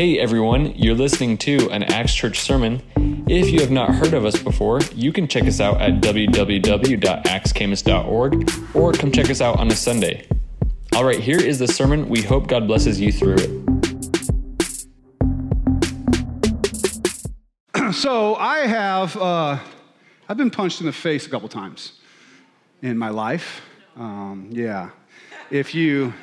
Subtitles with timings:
[0.00, 2.80] Hey everyone, you're listening to an Axe Church sermon.
[3.28, 8.50] If you have not heard of us before, you can check us out at www.axcamas.org
[8.74, 10.26] or come check us out on a Sunday.
[10.94, 12.08] All right, here is the sermon.
[12.08, 13.50] We hope God blesses you through it.
[17.92, 19.58] so I have, uh,
[20.30, 22.00] I've been punched in the face a couple times
[22.80, 23.60] in my life.
[23.96, 24.92] Um, yeah,
[25.50, 26.14] if you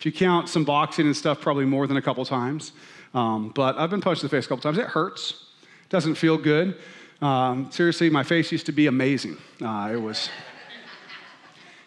[0.00, 2.72] if you count some boxing and stuff, probably more than a couple times.
[3.14, 4.78] Um, but I've been punched in the face a couple times.
[4.78, 5.44] It hurts.
[5.88, 6.76] Doesn't feel good.
[7.22, 9.36] Um, seriously, my face used to be amazing.
[9.62, 10.28] Uh, it was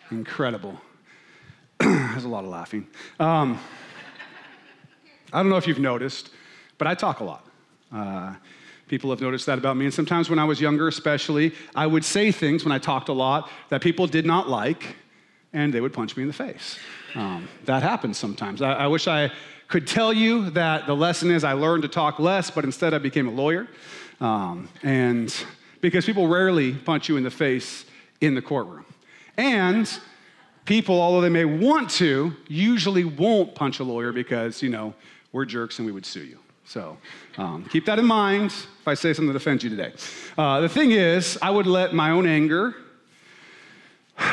[0.09, 0.79] incredible.
[1.79, 2.87] There's a lot of laughing.
[3.19, 3.59] Um,
[5.33, 6.31] I don't know if you've noticed,
[6.77, 7.45] but I talk a lot.
[7.93, 8.35] Uh,
[8.87, 9.85] people have noticed that about me.
[9.85, 13.13] And sometimes when I was younger, especially, I would say things when I talked a
[13.13, 14.95] lot that people did not like,
[15.51, 16.77] and they would punch me in the face.
[17.15, 18.61] Um, that happens sometimes.
[18.61, 19.31] I, I wish I
[19.67, 22.99] could tell you that the lesson is I learned to talk less, but instead I
[22.99, 23.67] became a lawyer.
[24.21, 25.33] Um, and
[25.81, 27.85] because people rarely punch you in the face
[28.21, 28.85] in the courtroom.
[29.35, 29.89] And
[30.65, 34.93] people, although they may want to, usually won't punch a lawyer because, you know,
[35.31, 36.39] we're jerks and we would sue you.
[36.65, 36.97] So
[37.37, 39.93] um, keep that in mind if I say something that offends you today.
[40.37, 42.75] Uh, the thing is, I would let my own anger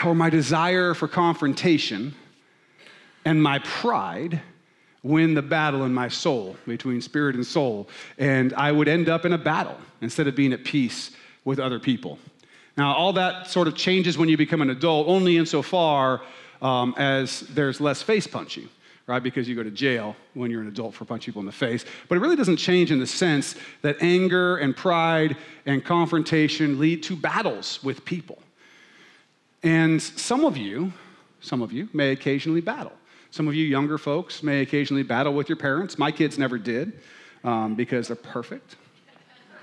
[0.05, 2.15] or my desire for confrontation
[3.25, 4.41] and my pride
[5.05, 7.89] win the battle in my soul between spirit and soul.
[8.19, 11.13] And I would end up in a battle instead of being at peace
[11.45, 12.19] with other people.
[12.77, 16.23] Now, all that sort of changes when you become an adult, only insofar
[16.61, 18.69] um, as there's less face punching,
[19.07, 19.23] right?
[19.23, 21.85] Because you go to jail when you're an adult for punching people in the face.
[22.09, 27.03] But it really doesn't change in the sense that anger and pride and confrontation lead
[27.05, 28.39] to battles with people.
[29.63, 30.93] And some of you,
[31.41, 32.93] some of you may occasionally battle.
[33.35, 35.99] Some of you younger folks may occasionally battle with your parents.
[35.99, 37.01] My kids never did
[37.43, 38.77] um, because they're perfect.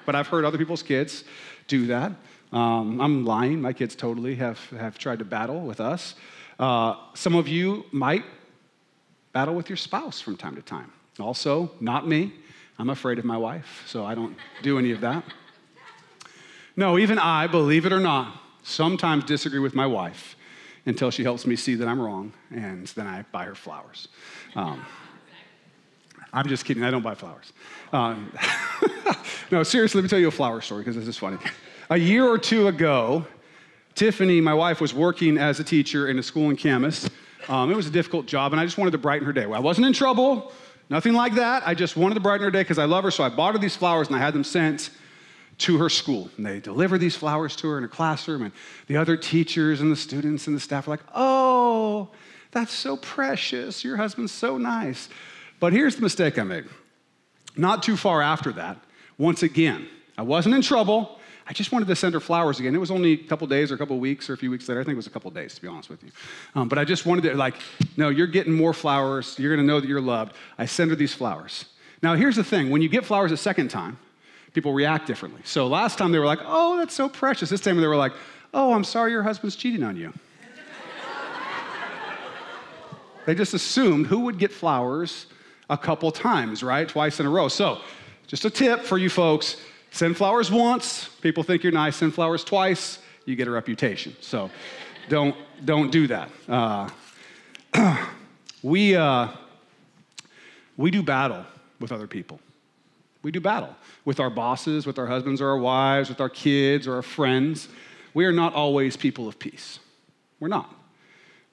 [0.05, 1.23] But I've heard other people's kids
[1.69, 2.11] do that.
[2.51, 3.61] Um, I'm lying.
[3.61, 6.15] My kids totally have, have tried to battle with us.
[6.59, 8.25] Uh, some of you might
[9.31, 10.91] battle with your spouse from time to time.
[11.17, 12.33] Also, not me.
[12.77, 15.23] I'm afraid of my wife, so I don't do any of that.
[16.75, 20.35] No, even I, believe it or not, sometimes disagree with my wife
[20.85, 24.07] until she helps me see that I'm wrong, and then I buy her flowers.
[24.55, 24.83] Um,
[26.33, 27.53] I'm just kidding, I don't buy flowers.
[27.91, 28.31] Um,
[29.51, 31.37] no, seriously, let me tell you a flower story because this is funny.
[31.89, 33.25] A year or two ago,
[33.95, 37.09] Tiffany, my wife, was working as a teacher in a school in Camas.
[37.49, 39.45] Um, it was a difficult job, and I just wanted to brighten her day.
[39.45, 40.53] Well, I wasn't in trouble,
[40.89, 41.63] nothing like that.
[41.67, 43.59] I just wanted to brighten her day because I love her, so I bought her
[43.59, 44.91] these flowers and I had them sent
[45.61, 46.29] to her school.
[46.37, 48.51] And they deliver these flowers to her in her classroom, and
[48.87, 52.09] the other teachers and the students and the staff are like, oh,
[52.51, 53.83] that's so precious.
[53.83, 55.09] Your husband's so nice.
[55.59, 56.65] But here's the mistake I made.
[57.55, 58.77] Not too far after that,
[59.17, 61.19] once again, I wasn't in trouble.
[61.47, 62.73] I just wanted to send her flowers again.
[62.73, 64.79] It was only a couple days or a couple weeks or a few weeks later.
[64.79, 66.11] I think it was a couple days, to be honest with you.
[66.55, 67.55] Um, but I just wanted to, like,
[67.97, 69.37] no, you're getting more flowers.
[69.37, 70.33] You're going to know that you're loved.
[70.57, 71.65] I send her these flowers.
[72.01, 73.99] Now, here's the thing when you get flowers a second time,
[74.53, 75.41] people react differently.
[75.45, 77.49] So last time they were like, oh, that's so precious.
[77.49, 78.13] This time they were like,
[78.53, 80.13] oh, I'm sorry your husband's cheating on you.
[83.25, 85.27] they just assumed who would get flowers
[85.69, 86.87] a couple times, right?
[86.87, 87.47] Twice in a row.
[87.47, 87.79] So,
[88.27, 89.57] just a tip for you folks
[89.91, 91.97] send flowers once, people think you're nice.
[91.97, 94.15] Send flowers twice, you get a reputation.
[94.21, 94.49] So,
[95.09, 95.35] don't,
[95.65, 96.29] don't do that.
[96.47, 96.89] Uh,
[98.63, 99.29] we, uh,
[100.77, 101.45] we do battle
[101.79, 102.39] with other people.
[103.23, 103.75] We do battle
[104.05, 107.67] with our bosses, with our husbands or our wives, with our kids or our friends.
[108.13, 109.79] We are not always people of peace.
[110.39, 110.73] We're not.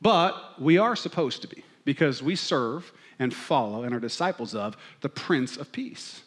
[0.01, 4.77] But we are supposed to be because we serve and follow and are disciples of
[5.01, 6.23] the Prince of Peace.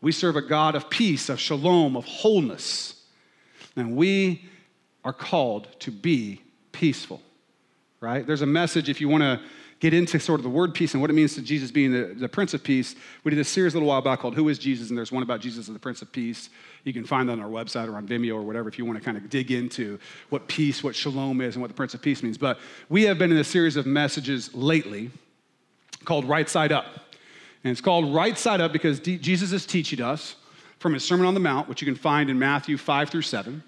[0.00, 3.02] We serve a God of peace, of shalom, of wholeness.
[3.76, 4.48] And we
[5.04, 6.40] are called to be
[6.72, 7.20] peaceful,
[8.00, 8.26] right?
[8.26, 9.40] There's a message if you want to
[9.80, 12.14] get into sort of the word peace and what it means to Jesus being the,
[12.14, 12.94] the Prince of Peace.
[13.24, 14.90] We did a series a little while back called Who is Jesus?
[14.90, 16.50] And there's one about Jesus as the Prince of Peace.
[16.84, 18.98] You can find that on our website or on Vimeo or whatever if you want
[18.98, 22.02] to kind of dig into what peace, what shalom is, and what the Prince of
[22.02, 22.36] Peace means.
[22.36, 22.58] But
[22.90, 25.10] we have been in a series of messages lately
[26.04, 26.86] called Right Side Up.
[27.64, 30.36] And it's called Right Side Up because D- Jesus is teaching us
[30.78, 33.62] from his Sermon on the Mount, which you can find in Matthew 5 through 7.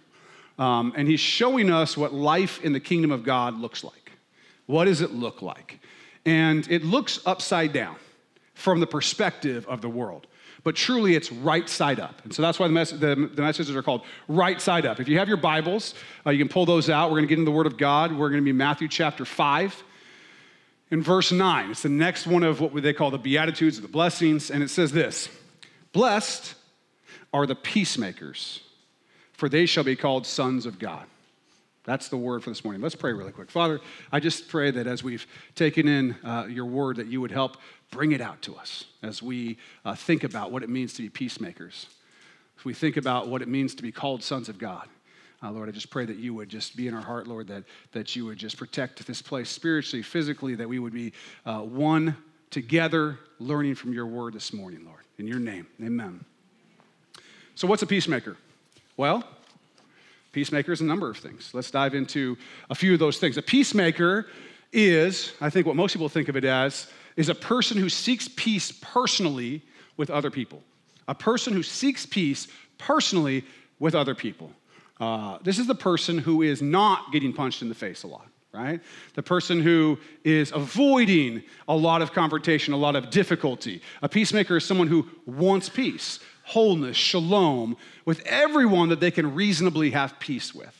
[0.58, 4.12] Um, and he's showing us what life in the kingdom of God looks like.
[4.66, 5.80] What does it look like?
[6.24, 7.96] And it looks upside down
[8.54, 10.26] from the perspective of the world.
[10.64, 12.22] But truly, it's right side up.
[12.24, 15.00] And so that's why the, the, the messages are called right side up.
[15.00, 17.10] If you have your Bibles, uh, you can pull those out.
[17.10, 18.12] We're going to get into the Word of God.
[18.12, 19.82] We're going to be Matthew chapter 5.
[20.92, 21.70] in verse 9.
[21.70, 24.68] It's the next one of what they call the Beatitudes or the blessings, and it
[24.68, 25.28] says this
[25.92, 26.54] Blessed
[27.32, 28.60] are the peacemakers,
[29.32, 31.06] for they shall be called sons of God.
[31.84, 32.80] That's the word for this morning.
[32.80, 33.50] Let's pray really quick.
[33.50, 33.80] Father,
[34.12, 37.56] I just pray that as we've taken in uh, your word, that you would help
[37.90, 41.08] bring it out to us as we uh, think about what it means to be
[41.08, 41.88] peacemakers.
[42.56, 44.88] If we think about what it means to be called sons of God.
[45.42, 47.64] Uh, Lord, I just pray that you would just be in our heart, Lord, that,
[47.90, 51.12] that you would just protect this place spiritually, physically, that we would be
[51.44, 52.16] uh, one
[52.50, 55.00] together learning from your word this morning, Lord.
[55.18, 56.24] In your name, amen.
[57.56, 58.36] So, what's a peacemaker?
[58.96, 59.24] Well,
[60.32, 61.50] peacemaker is a number of things.
[61.52, 62.36] Let's dive into
[62.70, 63.36] a few of those things.
[63.36, 64.26] A peacemaker
[64.72, 68.28] is, I think what most people think of it as, is a person who seeks
[68.28, 69.62] peace personally
[69.96, 70.62] with other people.
[71.08, 72.48] A person who seeks peace
[72.78, 73.44] personally
[73.78, 74.50] with other people.
[74.98, 78.26] Uh, this is the person who is not getting punched in the face a lot,
[78.52, 78.80] right?
[79.14, 83.82] The person who is avoiding a lot of confrontation, a lot of difficulty.
[84.00, 89.90] A peacemaker is someone who wants peace wholeness, shalom, with everyone that they can reasonably
[89.90, 90.76] have peace with.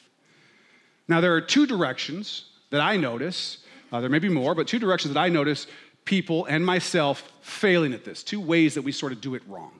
[1.09, 3.59] Now, there are two directions that I notice,
[3.93, 5.67] uh, there may be more, but two directions that I notice
[6.05, 9.73] people and myself failing at this, two ways that we sort of do it wrong.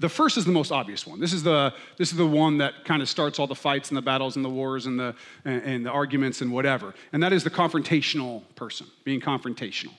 [0.00, 1.20] The first is the most obvious one.
[1.20, 3.96] This is the, this is the one that kind of starts all the fights and
[3.96, 5.14] the battles and the wars and the,
[5.44, 6.94] and, and the arguments and whatever.
[7.12, 9.92] And that is the confrontational person, being confrontational.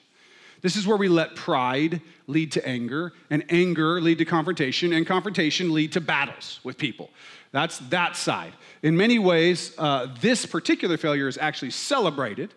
[0.62, 5.06] This is where we let pride lead to anger, and anger lead to confrontation, and
[5.06, 7.10] confrontation lead to battles with people.
[7.52, 8.54] That's that side.
[8.84, 12.54] In many ways, uh, this particular failure is actually celebrated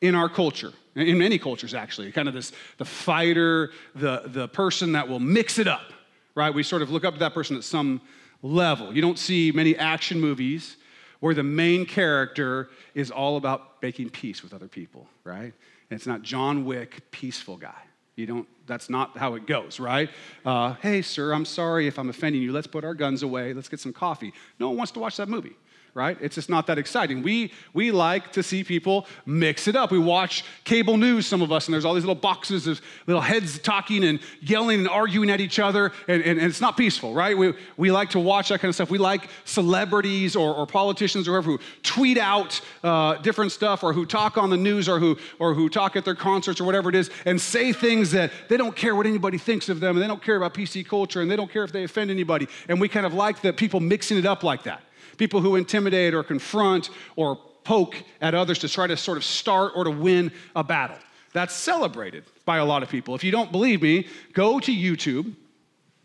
[0.00, 2.10] in our culture, in many cultures actually.
[2.12, 5.92] Kind of this the fighter, the, the person that will mix it up,
[6.34, 6.52] right?
[6.52, 8.00] We sort of look up to that person at some
[8.42, 8.94] level.
[8.94, 10.76] You don't see many action movies
[11.20, 15.52] where the main character is all about making peace with other people, right?
[15.92, 17.82] It's not John Wick, peaceful guy.
[18.16, 20.10] You don't, that's not how it goes, right?
[20.44, 22.52] Uh, hey, sir, I'm sorry if I'm offending you.
[22.52, 23.54] Let's put our guns away.
[23.54, 24.32] Let's get some coffee.
[24.58, 25.56] No one wants to watch that movie
[25.94, 26.16] right?
[26.22, 27.22] It's just not that exciting.
[27.22, 29.90] We, we like to see people mix it up.
[29.90, 33.20] We watch cable news, some of us, and there's all these little boxes of little
[33.20, 37.12] heads talking and yelling and arguing at each other, and, and, and it's not peaceful,
[37.12, 37.36] right?
[37.36, 38.90] We, we like to watch that kind of stuff.
[38.90, 43.92] We like celebrities or, or politicians or whoever who tweet out uh, different stuff or
[43.92, 46.88] who talk on the news or who, or who talk at their concerts or whatever
[46.88, 50.02] it is and say things that they don't care what anybody thinks of them and
[50.02, 52.48] they don't care about PC culture and they don't care if they offend anybody.
[52.68, 54.82] And we kind of like the people mixing it up like that
[55.18, 59.72] people who intimidate or confront or poke at others to try to sort of start
[59.76, 60.98] or to win a battle.
[61.32, 63.14] That's celebrated by a lot of people.
[63.14, 65.34] If you don't believe me, go to YouTube,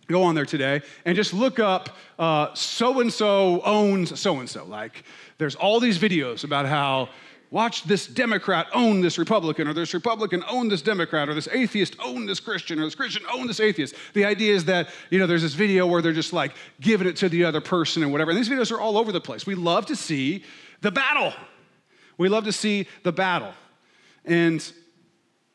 [0.07, 1.98] go on there today, and just look up
[2.56, 4.65] so and so owns so and so.
[4.65, 5.04] Like,
[5.38, 7.10] there's all these videos about how
[7.50, 11.96] watch this Democrat own this Republican, or this Republican own this Democrat, or this atheist
[12.04, 13.96] own this Christian, or this Christian own this atheist.
[14.14, 17.16] The idea is that, you know, there's this video where they're just like giving it
[17.18, 18.32] to the other person and whatever.
[18.32, 19.46] And these videos are all over the place.
[19.46, 20.44] We love to see
[20.82, 21.34] the battle.
[22.18, 23.54] We love to see the battle.
[24.26, 24.70] And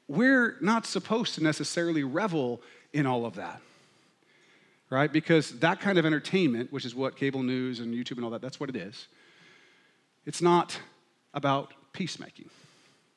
[0.09, 2.63] we're not supposed to necessarily revel
[2.93, 3.61] in all of that.
[4.91, 5.11] Right?
[5.11, 8.43] Because that kind of entertainment, which is what cable news and YouTube and all that,
[8.43, 9.09] that's what it is.
[10.27, 10.79] It's not
[11.35, 12.49] about peacemaking.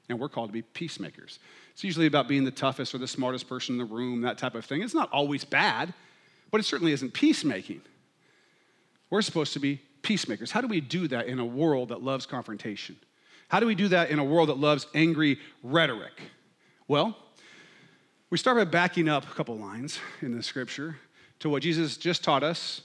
[0.09, 1.39] And we're called to be peacemakers.
[1.71, 4.55] It's usually about being the toughest or the smartest person in the room, that type
[4.55, 4.81] of thing.
[4.81, 5.93] It's not always bad,
[6.51, 7.81] but it certainly isn't peacemaking.
[9.09, 10.51] We're supposed to be peacemakers.
[10.51, 12.97] How do we do that in a world that loves confrontation?
[13.47, 16.13] How do we do that in a world that loves angry rhetoric?
[16.87, 17.17] Well,
[18.29, 20.97] we start by backing up a couple lines in the scripture
[21.39, 22.81] to what Jesus just taught us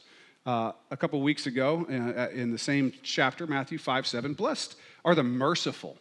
[0.47, 4.35] uh, a couple weeks ago uh, in the same chapter, Matthew 5 7.
[4.35, 5.97] Blessed are the merciful,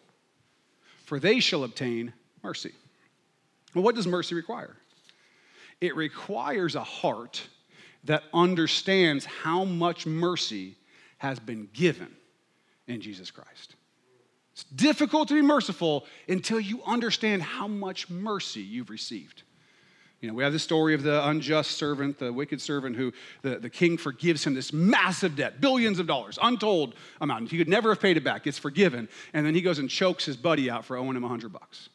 [1.05, 2.13] for they shall obtain
[2.43, 2.71] mercy.
[3.73, 4.75] Well, what does mercy require?
[5.81, 7.41] It requires a heart
[8.05, 10.75] that understands how much mercy
[11.17, 12.15] has been given
[12.87, 13.75] in Jesus Christ.
[14.53, 19.43] It's difficult to be merciful until you understand how much mercy you've received.
[20.21, 23.57] You know, we have the story of the unjust servant, the wicked servant who the,
[23.57, 27.49] the king forgives him this massive debt, billions of dollars, untold amount.
[27.49, 28.45] He could never have paid it back.
[28.45, 29.07] It's forgiven.
[29.33, 31.87] And then he goes and chokes his buddy out for owing him 100 bucks,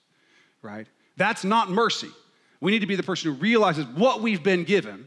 [0.63, 0.87] right?
[1.17, 2.11] That's not mercy.
[2.61, 5.07] We need to be the person who realizes what we've been given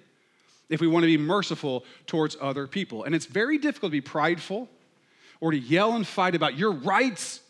[0.69, 3.03] if we want to be merciful towards other people.
[3.03, 4.69] And it's very difficult to be prideful
[5.39, 7.41] or to yell and fight about your rights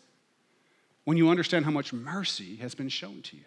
[1.04, 3.44] when you understand how much mercy has been shown to you.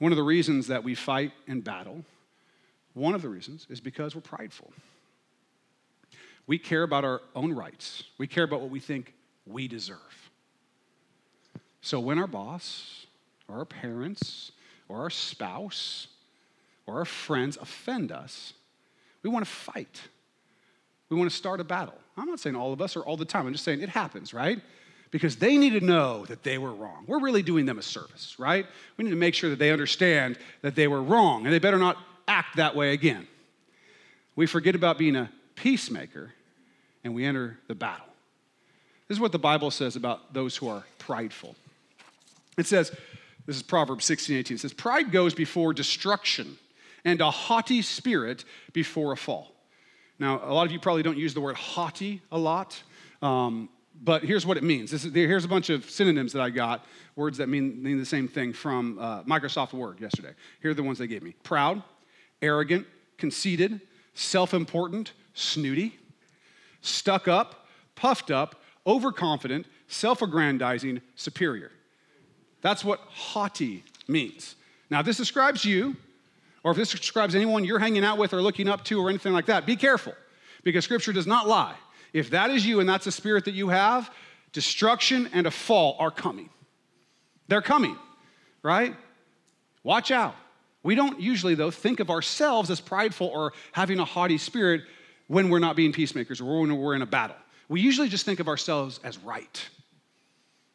[0.00, 2.04] One of the reasons that we fight and battle,
[2.94, 4.72] one of the reasons is because we're prideful.
[6.46, 9.14] We care about our own rights, we care about what we think
[9.46, 10.30] we deserve.
[11.82, 13.06] So when our boss
[13.46, 14.52] or our parents
[14.88, 16.08] or our spouse
[16.86, 18.54] or our friends offend us,
[19.22, 20.00] we want to fight.
[21.10, 21.98] We want to start a battle.
[22.16, 23.46] I'm not saying all of us or all the time.
[23.46, 24.62] I'm just saying it happens, right?
[25.10, 27.04] Because they need to know that they were wrong.
[27.06, 28.64] We're really doing them a service, right?
[28.96, 31.78] We need to make sure that they understand that they were wrong and they better
[31.78, 31.96] not
[32.28, 33.26] act that way again.
[34.36, 36.32] We forget about being a peacemaker
[37.02, 38.06] and we enter the battle.
[39.08, 41.56] This is what the Bible says about those who are prideful.
[42.56, 42.92] It says,
[43.46, 44.54] this is Proverbs 16, 18.
[44.54, 46.56] It says, Pride goes before destruction,
[47.04, 49.50] and a haughty spirit before a fall.
[50.20, 52.80] Now, a lot of you probably don't use the word haughty a lot,
[53.22, 53.68] um,
[54.02, 54.92] but here's what it means.
[54.92, 58.28] Is, here's a bunch of synonyms that I got, words that mean, mean the same
[58.28, 60.32] thing from uh, Microsoft Word yesterday.
[60.62, 61.82] Here are the ones they gave me proud,
[62.40, 62.86] arrogant,
[63.18, 63.80] conceited,
[64.14, 65.98] self important, snooty,
[66.80, 71.70] stuck up, puffed up, overconfident, self aggrandizing, superior.
[72.62, 74.56] That's what haughty means.
[74.88, 75.96] Now, if this describes you,
[76.64, 79.32] or if this describes anyone you're hanging out with or looking up to or anything
[79.32, 80.14] like that, be careful
[80.62, 81.74] because scripture does not lie.
[82.12, 84.10] If that is you and that's the spirit that you have,
[84.52, 86.50] destruction and a fall are coming.
[87.48, 87.96] They're coming,
[88.62, 88.94] right?
[89.82, 90.34] Watch out.
[90.82, 94.82] We don't usually, though, think of ourselves as prideful or having a haughty spirit
[95.26, 97.36] when we're not being peacemakers or when we're in a battle.
[97.68, 99.68] We usually just think of ourselves as right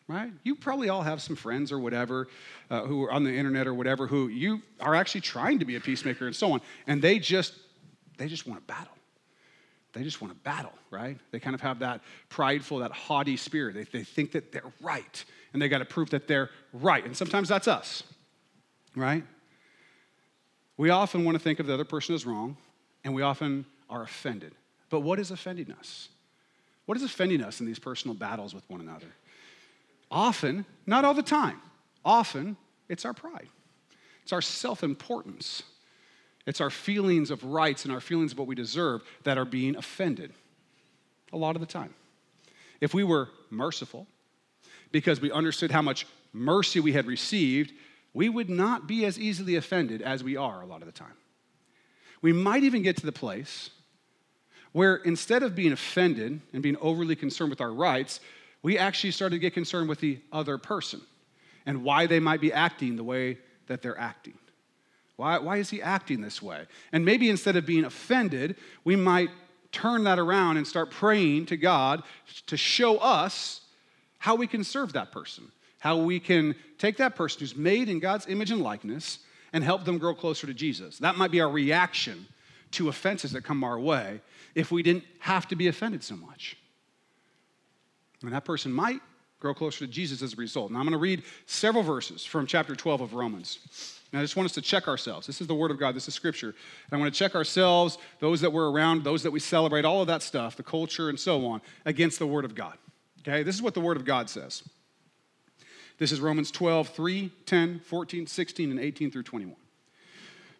[0.07, 0.31] right?
[0.43, 2.27] You probably all have some friends or whatever
[2.69, 5.75] uh, who are on the internet or whatever who you are actually trying to be
[5.75, 7.53] a peacemaker and so on, and they just
[8.17, 8.94] they just want to battle.
[9.95, 11.17] They just want to battle, right?
[11.31, 13.75] They kind of have that prideful, that haughty spirit.
[13.75, 15.23] They, they think that they're right,
[15.53, 17.03] and they got to prove that they're right.
[17.03, 18.03] And sometimes that's us,
[18.93, 19.23] right?
[20.75, 22.57] We often want to think of the other person as wrong,
[23.05, 24.53] and we often are offended.
[24.89, 26.09] But what is offending us?
[26.85, 29.07] What is offending us in these personal battles with one another?
[30.11, 31.61] Often, not all the time,
[32.03, 32.57] often
[32.89, 33.47] it's our pride.
[34.23, 35.63] It's our self importance.
[36.45, 39.75] It's our feelings of rights and our feelings of what we deserve that are being
[39.75, 40.31] offended
[41.33, 41.93] a lot of the time.
[42.81, 44.07] If we were merciful,
[44.91, 47.73] because we understood how much mercy we had received,
[48.13, 51.13] we would not be as easily offended as we are a lot of the time.
[52.21, 53.69] We might even get to the place
[54.71, 58.19] where instead of being offended and being overly concerned with our rights,
[58.61, 61.01] we actually started to get concerned with the other person
[61.65, 63.37] and why they might be acting the way
[63.67, 64.37] that they're acting.
[65.17, 66.65] Why, why is he acting this way?
[66.91, 69.29] And maybe instead of being offended, we might
[69.71, 72.03] turn that around and start praying to God
[72.47, 73.61] to show us
[74.17, 77.99] how we can serve that person, how we can take that person who's made in
[77.99, 79.19] God's image and likeness
[79.53, 80.97] and help them grow closer to Jesus.
[80.99, 82.25] That might be our reaction
[82.71, 84.19] to offenses that come our way
[84.53, 86.57] if we didn't have to be offended so much.
[88.21, 89.01] And that person might
[89.39, 90.71] grow closer to Jesus as a result.
[90.71, 93.99] Now, I'm going to read several verses from chapter 12 of Romans.
[94.15, 95.27] And I just want us to check ourselves.
[95.27, 96.47] This is the Word of God, this is Scripture.
[96.47, 99.99] And I want to check ourselves, those that we're around, those that we celebrate, all
[99.99, 102.77] of that stuff, the culture and so on, against the Word of God.
[103.27, 103.43] Okay?
[103.43, 104.63] This is what the Word of God says.
[105.97, 109.57] This is Romans 12, 3, 10, 14, 16, and 18 through 21.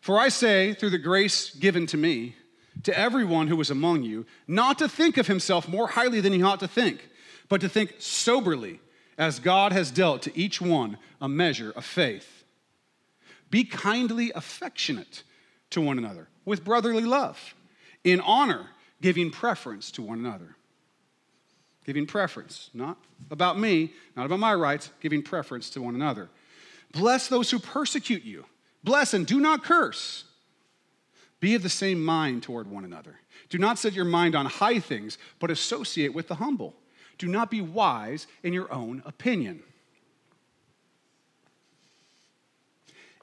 [0.02, 2.36] For I say, through the grace given to me,
[2.84, 6.44] to everyone who is among you, not to think of himself more highly than he
[6.44, 7.10] ought to think
[7.50, 8.80] but to think soberly
[9.18, 12.35] as God has dealt to each one a measure of faith.
[13.50, 15.24] Be kindly affectionate
[15.72, 17.56] to one another with brotherly love,
[18.04, 18.68] in honor,
[19.02, 20.56] giving preference to one another.
[21.86, 22.98] Giving preference, not
[23.30, 26.30] about me, not about my rights, giving preference to one another.
[26.92, 28.46] Bless those who persecute you.
[28.84, 30.24] Bless and do not curse.
[31.40, 33.20] Be of the same mind toward one another.
[33.50, 36.74] Do not set your mind on high things, but associate with the humble.
[37.18, 39.62] Do not be wise in your own opinion.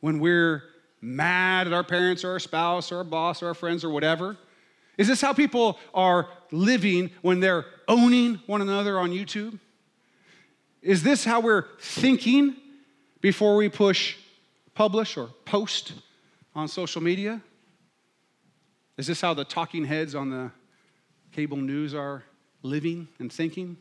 [0.00, 0.62] when we're
[1.00, 4.36] mad at our parents or our spouse or our boss or our friends or whatever?
[4.96, 9.58] Is this how people are living when they're owning one another on YouTube?
[10.82, 12.56] Is this how we're thinking
[13.20, 14.16] before we push
[14.74, 15.92] publish or post
[16.54, 17.40] on social media?
[18.96, 20.50] Is this how the talking heads on the
[21.32, 22.24] cable news are
[22.62, 23.76] living and thinking?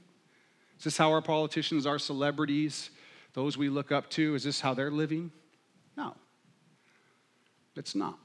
[0.78, 2.92] Is this how our politicians, our celebrities,
[3.34, 5.32] those we look up to, is this how they're living?
[7.78, 8.18] It's not.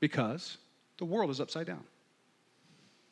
[0.00, 0.58] Because
[0.98, 1.84] the world is upside down.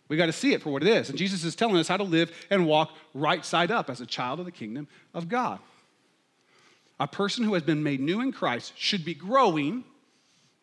[0.08, 1.08] We got to see it for what it is.
[1.08, 4.06] And Jesus is telling us how to live and walk right side up as a
[4.06, 5.58] child of the kingdom of God.
[7.00, 9.84] A person who has been made new in Christ should be growing.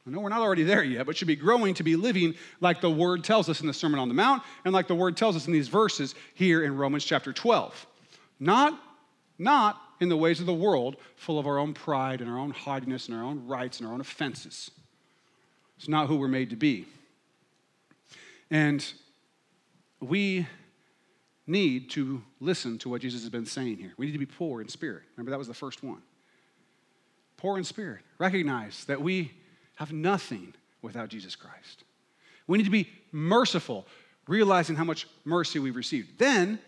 [0.08, 2.82] I know we're not already there yet, but should be growing to be living like
[2.82, 5.36] the Word tells us in the Sermon on the Mount and like the Word tells
[5.36, 7.86] us in these verses here in Romans chapter 12.
[8.40, 8.80] Not,
[9.38, 12.52] not in the ways of the world, full of our own pride and our own
[12.52, 14.70] haughtiness and our own rights and our own offenses.
[15.78, 16.86] It's not who we're made to be.
[18.52, 18.86] And
[20.00, 20.46] we
[21.48, 23.94] need to listen to what Jesus has been saying here.
[23.98, 25.04] We need to be poor in spirit.
[25.16, 26.02] Remember, that was the first one.
[27.38, 28.02] Poor in spirit.
[28.20, 29.32] Recognize that we
[29.76, 31.84] have nothing without Jesus Christ.
[32.46, 33.88] We need to be merciful,
[34.28, 36.20] realizing how much mercy we've received.
[36.20, 36.60] Then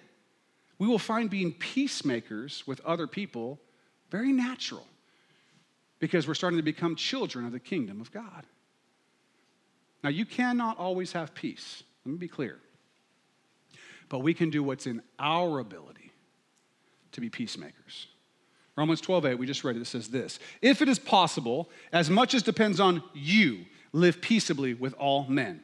[0.78, 3.60] we will find being peacemakers with other people
[4.12, 4.86] very natural
[6.00, 8.46] because we're starting to become children of the kingdom of God.
[10.04, 11.84] Now, you cannot always have peace.
[12.06, 12.60] Let me be clear.
[14.10, 16.12] But we can do what's in our ability
[17.14, 18.08] to be peacemakers.
[18.76, 22.10] Romans 12, 8, we just read it, it says this If it is possible, as
[22.10, 25.62] much as depends on you, live peaceably with all men.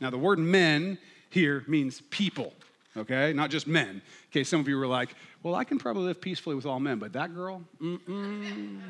[0.00, 0.98] Now, the word men
[1.30, 2.52] here means people,
[2.96, 3.32] okay?
[3.32, 4.02] Not just men.
[4.30, 6.98] Okay, some of you were like, well, I can probably live peacefully with all men,
[6.98, 8.80] but that girl, mm-mm.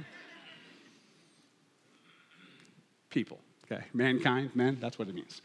[3.10, 3.84] people, okay?
[3.92, 5.42] Mankind, men, that's what it means.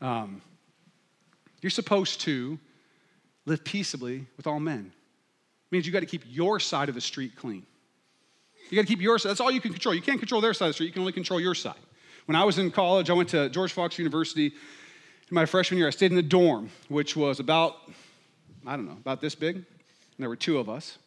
[0.00, 0.42] Um,
[1.62, 2.58] you're supposed to
[3.46, 4.92] live peaceably with all men.
[4.92, 7.64] It means you got to keep your side of the street clean.
[8.70, 9.30] You got to keep your side.
[9.30, 9.94] That's all you can control.
[9.94, 10.86] You can't control their side of the street.
[10.86, 11.74] You can only control your side.
[12.26, 14.46] When I was in college, I went to George Fox University.
[14.46, 17.76] In my freshman year, I stayed in the dorm, which was about,
[18.66, 19.56] I don't know, about this big.
[19.56, 19.64] And
[20.18, 20.98] there were two of us.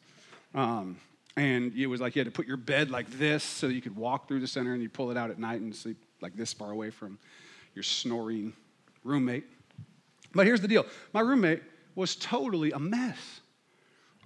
[0.55, 0.97] Um,
[1.35, 3.95] and it was like you had to put your bed like this so you could
[3.95, 6.53] walk through the center and you pull it out at night and sleep like this
[6.53, 7.17] far away from
[7.73, 8.53] your snoring
[9.03, 9.45] roommate.
[10.33, 11.61] But here's the deal my roommate
[11.95, 13.41] was totally a mess.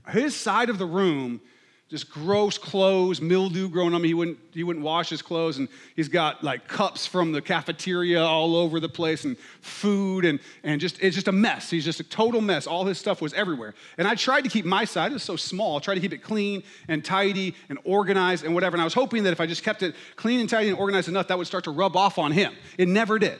[0.10, 1.42] His side of the room,
[1.90, 4.04] just gross clothes, mildew growing on him.
[4.04, 8.22] He wouldn't, he wouldn't wash his clothes, and he's got like cups from the cafeteria
[8.22, 11.70] all over the place, and food, and, and just it's just a mess.
[11.70, 12.68] He's just a total mess.
[12.68, 13.74] All his stuff was everywhere.
[13.98, 16.14] And I tried to keep my side, it was so small, I tried to keep
[16.14, 18.76] it clean and tidy and organized and whatever.
[18.76, 21.08] And I was hoping that if I just kept it clean and tidy and organized
[21.08, 22.54] enough, that would start to rub off on him.
[22.78, 23.40] It never did.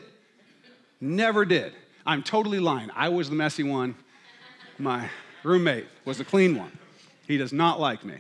[1.02, 1.74] Never did.
[2.06, 2.90] I'm totally lying.
[2.96, 3.96] I was the messy one
[4.80, 5.10] my
[5.44, 6.72] roommate was the clean one.
[7.28, 8.16] He does not like me.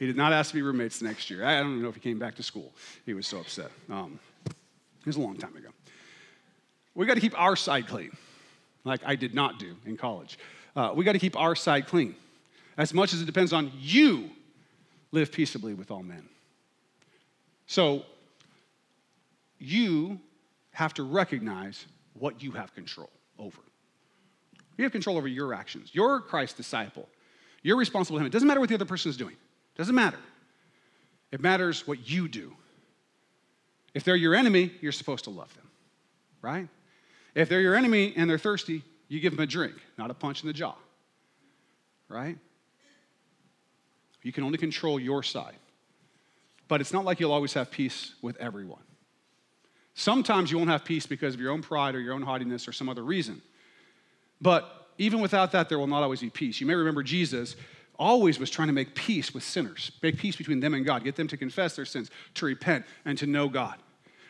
[0.00, 1.44] He did not ask to be roommates the next year.
[1.44, 2.72] I don't even know if he came back to school.
[3.04, 3.70] He was so upset.
[3.90, 5.68] Um, it was a long time ago.
[6.94, 8.10] We got to keep our side clean,
[8.82, 10.38] like I did not do in college.
[10.74, 12.16] Uh, we got to keep our side clean.
[12.78, 14.30] As much as it depends on you,
[15.12, 16.26] live peaceably with all men.
[17.66, 18.04] So,
[19.58, 20.18] you
[20.72, 21.84] have to recognize
[22.14, 23.60] what you have control over.
[24.78, 25.90] You have control over your actions.
[25.92, 27.06] You're Christ's disciple.
[27.62, 28.26] You're responsible to him.
[28.26, 29.36] It doesn't matter what the other person is doing.
[29.80, 30.18] Doesn't matter.
[31.32, 32.54] It matters what you do.
[33.94, 35.70] If they're your enemy, you're supposed to love them,
[36.42, 36.68] right?
[37.34, 40.42] If they're your enemy and they're thirsty, you give them a drink, not a punch
[40.42, 40.74] in the jaw,
[42.10, 42.36] right?
[44.22, 45.56] You can only control your side.
[46.68, 48.84] But it's not like you'll always have peace with everyone.
[49.94, 52.72] Sometimes you won't have peace because of your own pride or your own haughtiness or
[52.72, 53.40] some other reason.
[54.42, 56.60] But even without that, there will not always be peace.
[56.60, 57.56] You may remember Jesus
[58.00, 61.14] always was trying to make peace with sinners, make peace between them and God, get
[61.14, 63.76] them to confess their sins, to repent, and to know God.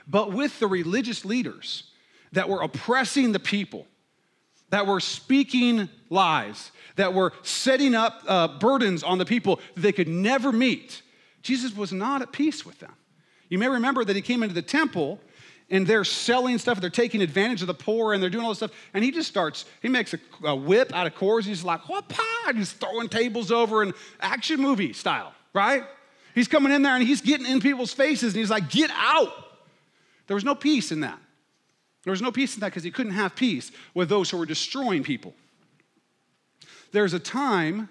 [0.06, 1.84] But with the religious leaders
[2.32, 3.86] that were oppressing the people,
[4.70, 9.92] that were speaking lies, that were setting up uh, burdens on the people that they
[9.92, 11.02] could never meet,
[11.42, 12.94] Jesus was not at peace with them.
[13.48, 15.20] You may remember that he came into the temple
[15.70, 18.58] and they're selling stuff, they're taking advantage of the poor, and they're doing all this
[18.58, 18.72] stuff.
[18.92, 21.46] And he just starts, he makes a, a whip out of cords.
[21.46, 22.52] He's like, what pie?
[22.54, 25.84] He's throwing tables over in action movie style, right?
[26.34, 29.32] He's coming in there and he's getting in people's faces and he's like, get out.
[30.26, 31.18] There was no peace in that.
[32.04, 34.46] There was no peace in that because he couldn't have peace with those who were
[34.46, 35.34] destroying people.
[36.92, 37.88] There's a time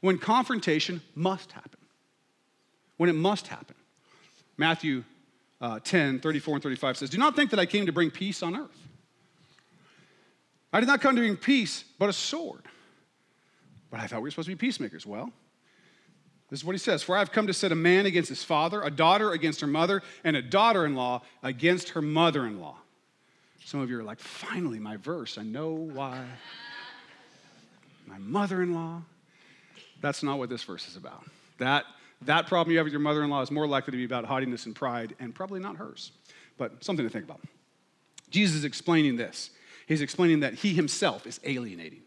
[0.00, 1.80] when confrontation must happen,
[2.96, 3.76] when it must happen.
[4.56, 5.04] Matthew
[5.60, 8.42] uh, 10, 34 and 35 says, Do not think that I came to bring peace
[8.42, 8.88] on earth.
[10.72, 12.62] I did not come to bring peace, but a sword.
[13.90, 15.06] But I thought we were supposed to be peacemakers.
[15.06, 15.32] Well,
[16.50, 18.44] this is what he says For I have come to set a man against his
[18.44, 22.60] father, a daughter against her mother, and a daughter in law against her mother in
[22.60, 22.76] law.
[23.64, 25.38] Some of you are like, Finally, my verse.
[25.38, 26.24] I know why.
[28.06, 29.02] My mother in law.
[30.00, 31.24] That's not what this verse is about.
[31.58, 31.84] That,
[32.22, 34.24] that problem you have with your mother in law is more likely to be about
[34.24, 36.12] haughtiness and pride and probably not hers,
[36.56, 37.40] but something to think about.
[38.30, 39.50] Jesus is explaining this.
[39.86, 42.02] He's explaining that he himself is alienating.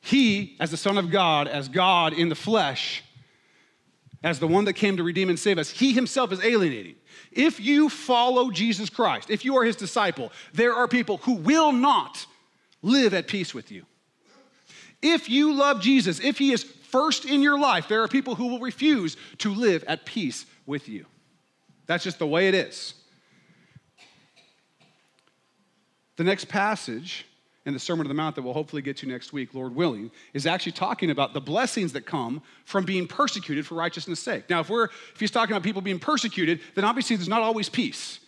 [0.00, 3.02] He, as the Son of God, as God in the flesh,
[4.22, 6.96] as the one that came to redeem and save us, he himself is alienating.
[7.32, 11.72] If you follow Jesus Christ, if you are his disciple, there are people who will
[11.72, 12.26] not
[12.82, 13.86] live at peace with you.
[15.00, 18.46] If you love Jesus, if he is first in your life, there are people who
[18.46, 21.04] will refuse to live at peace with you.
[21.86, 22.94] That's just the way it is.
[26.14, 27.26] The next passage
[27.66, 30.12] in the Sermon on the Mount that we'll hopefully get to next week, Lord willing,
[30.34, 34.48] is actually talking about the blessings that come from being persecuted for righteousness' sake.
[34.48, 37.68] Now, if we're if he's talking about people being persecuted, then obviously there's not always
[37.68, 38.20] peace.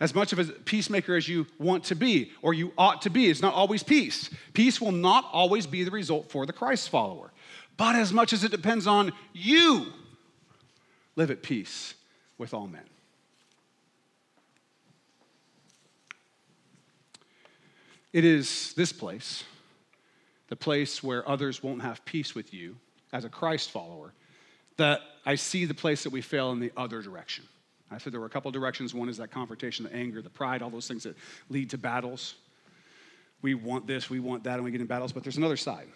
[0.00, 3.28] As much of a peacemaker as you want to be or you ought to be,
[3.28, 4.30] it's not always peace.
[4.54, 7.30] Peace will not always be the result for the Christ follower.
[7.76, 9.92] But as much as it depends on you,
[11.16, 11.94] live at peace
[12.38, 12.82] with all men.
[18.12, 19.44] It is this place,
[20.48, 22.76] the place where others won't have peace with you
[23.12, 24.14] as a Christ follower,
[24.78, 27.44] that I see the place that we fail in the other direction.
[27.90, 28.94] I said there were a couple directions.
[28.94, 31.16] One is that confrontation, the anger, the pride, all those things that
[31.48, 32.34] lead to battles.
[33.42, 35.88] We want this, we want that, and we get in battles, but there's another side.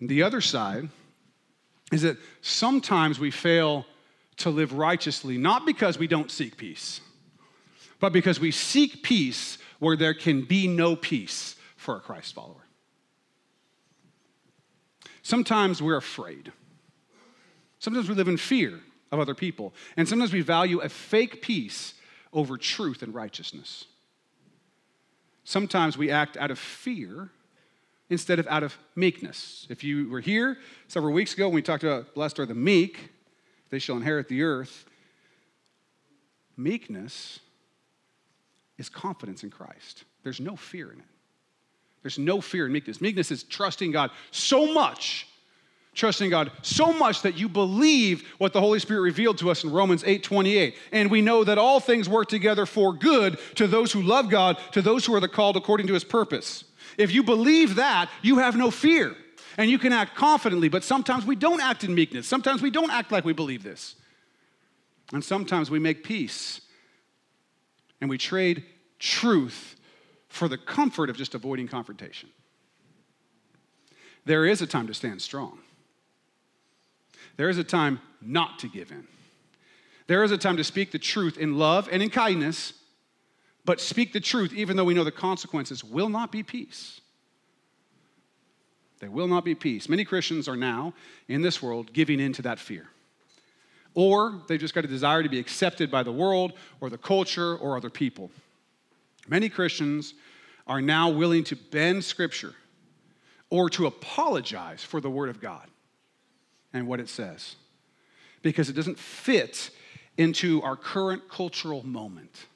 [0.00, 0.88] The other side
[1.90, 3.86] is that sometimes we fail
[4.36, 7.00] to live righteously, not because we don't seek peace,
[7.98, 12.66] but because we seek peace where there can be no peace for a Christ follower.
[15.22, 16.52] Sometimes we're afraid.
[17.80, 19.74] Sometimes we live in fear of other people.
[19.96, 21.94] And sometimes we value a fake peace
[22.32, 23.84] over truth and righteousness.
[25.44, 27.30] Sometimes we act out of fear
[28.10, 29.66] instead of out of meekness.
[29.70, 33.10] If you were here several weeks ago when we talked about blessed are the meek,
[33.70, 34.84] they shall inherit the earth,
[36.56, 37.40] meekness
[38.78, 40.04] is confidence in Christ.
[40.22, 41.04] There's no fear in it.
[42.02, 43.00] There's no fear in meekness.
[43.00, 45.26] Meekness is trusting God so much,
[45.94, 49.70] trusting God so much that you believe what the Holy Spirit revealed to us in
[49.70, 50.76] Romans 8 28.
[50.92, 54.58] And we know that all things work together for good to those who love God,
[54.72, 56.64] to those who are the called according to his purpose.
[56.96, 59.14] If you believe that, you have no fear
[59.56, 62.26] and you can act confidently, but sometimes we don't act in meekness.
[62.26, 63.96] Sometimes we don't act like we believe this.
[65.12, 66.60] And sometimes we make peace
[68.00, 68.64] and we trade
[68.98, 69.76] truth
[70.28, 72.28] for the comfort of just avoiding confrontation.
[74.24, 75.58] There is a time to stand strong.
[77.38, 79.06] There is a time not to give in.
[80.06, 82.74] There is a time to speak the truth in love and in kindness,
[83.64, 87.00] but speak the truth even though we know the consequences will not be peace.
[89.00, 89.88] There will not be peace.
[89.88, 90.92] Many Christians are now
[91.28, 92.90] in this world giving in to that fear
[93.98, 97.56] or they've just got a desire to be accepted by the world or the culture
[97.56, 98.30] or other people.
[99.26, 100.14] Many Christians
[100.68, 102.54] are now willing to bend Scripture
[103.50, 105.66] or to apologize for the Word of God
[106.72, 107.56] and what it says
[108.42, 109.70] because it doesn't fit
[110.16, 112.46] into our current cultural moment.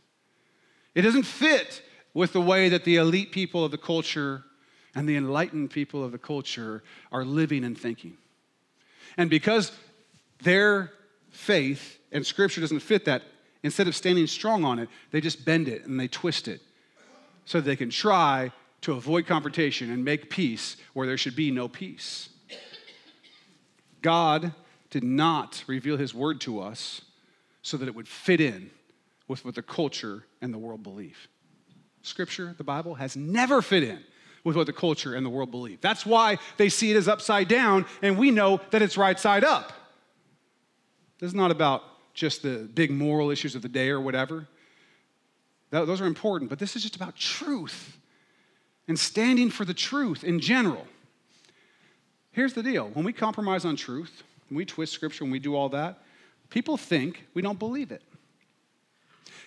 [0.95, 1.83] It doesn't fit
[2.15, 4.45] with the way that the elite people of the culture
[4.95, 8.17] and the enlightened people of the culture are living and thinking.
[9.17, 9.73] And because
[10.43, 10.93] their
[11.31, 13.23] faith and scripture doesn't fit that,
[13.63, 16.61] instead of standing strong on it, they just bend it and they twist it
[17.45, 21.69] so they can try to avoid confrontation and make peace where there should be no
[21.69, 22.29] peace.
[24.03, 24.53] God
[24.91, 27.01] did not reveal his word to us
[27.63, 28.71] so that it would fit in
[29.29, 31.29] with what the culture and the world believe.
[32.03, 34.01] Scripture, the Bible, has never fit in
[34.45, 35.81] with what the culture and the world believe.
[35.81, 39.45] That's why they see it as upside down, and we know that it's right side
[39.45, 39.73] up.
[41.21, 44.49] This is not about just the big moral issues of the day or whatever.
[45.71, 47.97] Those are important, but this is just about truth
[48.89, 50.87] and standing for the truth in general.
[52.33, 55.55] Here's the deal when we compromise on truth, when we twist scripture, when we do
[55.55, 56.03] all that,
[56.51, 58.03] people think we don't believe it.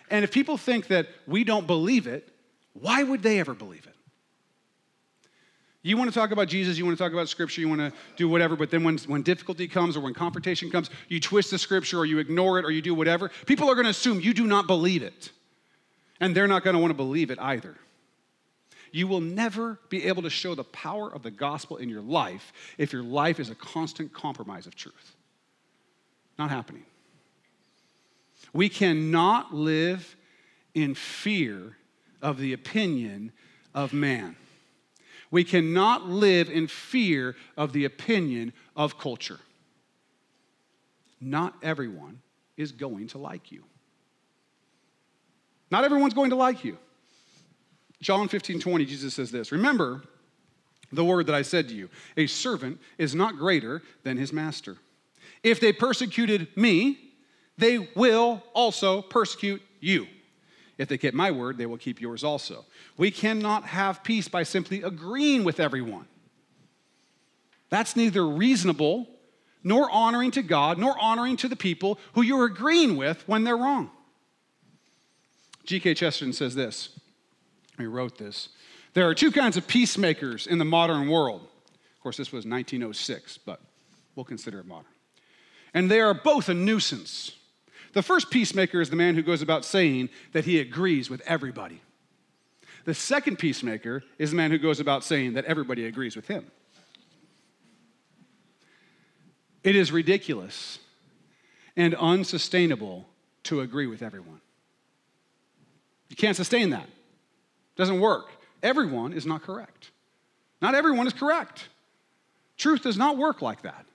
[0.10, 2.30] And if people think that we don't believe it,
[2.74, 3.96] why would they ever believe it?
[5.82, 7.94] You want to talk about Jesus, you want to talk about scripture, you want to
[8.16, 11.60] do whatever, but then when, when difficulty comes or when confrontation comes, you twist the
[11.60, 13.30] scripture or you ignore it or you do whatever.
[13.46, 15.32] People are going to assume you do not believe it.
[16.20, 17.76] And they're not going to want to believe it either.
[18.96, 22.54] You will never be able to show the power of the gospel in your life
[22.78, 25.18] if your life is a constant compromise of truth.
[26.40, 26.86] Not happening.
[28.54, 30.16] We cannot live
[30.74, 31.76] in fear
[32.22, 33.34] of the opinion
[33.74, 34.38] of man.
[35.30, 39.42] We cannot live in fear of the opinion of culture.
[41.20, 42.22] not everyone
[42.56, 43.66] is going to like you.
[45.70, 46.78] Not everyone's going to like you.
[48.06, 50.04] John 15, 20, Jesus says this Remember
[50.92, 54.78] the word that I said to you a servant is not greater than his master.
[55.42, 57.00] If they persecuted me,
[57.58, 60.06] they will also persecute you.
[60.78, 62.66] If they keep my word, they will keep yours also.
[62.96, 66.06] We cannot have peace by simply agreeing with everyone.
[67.72, 69.08] That's neither reasonable,
[69.64, 73.58] nor honoring to God, nor honoring to the people who you're agreeing with when they're
[73.58, 73.90] wrong.
[75.64, 75.96] G.K.
[75.96, 77.00] Chesterton says this.
[77.78, 78.50] He wrote this.
[78.94, 81.42] There are two kinds of peacemakers in the modern world.
[81.42, 83.60] Of course, this was 1906, but
[84.16, 84.86] we'll consider it modern.
[85.74, 87.34] And they are both a nuisance.
[87.94, 91.82] The first peacemaker is the man who goes about saying that he agrees with everybody.
[92.86, 96.46] The second peacemaker is the man who goes about saying that everybody agrees with him.
[99.64, 100.80] It is ridiculous
[101.76, 103.08] and unsustainable
[103.44, 104.40] to agree with everyone.
[106.10, 106.88] You can't sustain that.
[107.76, 108.30] Doesn't work.
[108.64, 109.92] Everyone is not correct.
[110.62, 111.68] Not everyone is correct.
[112.58, 113.86] Truth does not work like that.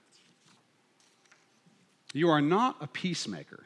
[2.13, 3.63] You are not a peacemaker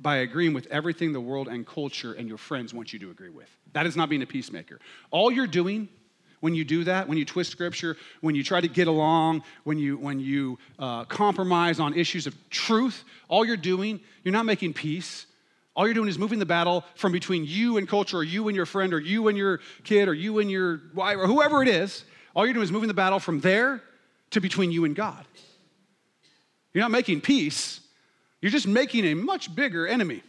[0.00, 3.30] by agreeing with everything the world and culture and your friends want you to agree
[3.30, 3.48] with.
[3.72, 4.78] That is not being a peacemaker.
[5.10, 5.88] All you're doing
[6.40, 9.78] when you do that, when you twist scripture, when you try to get along, when
[9.78, 14.72] you, when you uh, compromise on issues of truth, all you're doing, you're not making
[14.72, 15.26] peace.
[15.78, 18.56] All you're doing is moving the battle from between you and culture, or you and
[18.56, 21.68] your friend, or you and your kid, or you and your wife, or whoever it
[21.68, 22.04] is.
[22.34, 23.80] All you're doing is moving the battle from there
[24.30, 25.24] to between you and God.
[26.74, 27.78] You're not making peace,
[28.40, 30.24] you're just making a much bigger enemy.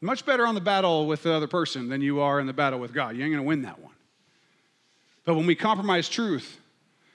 [0.00, 2.80] Much better on the battle with the other person than you are in the battle
[2.80, 3.14] with God.
[3.14, 3.92] You ain't gonna win that one.
[5.26, 6.58] But when we compromise truth,